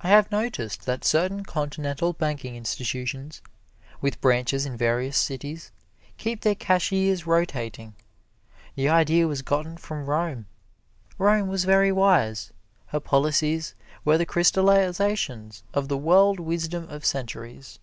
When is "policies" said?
12.98-13.76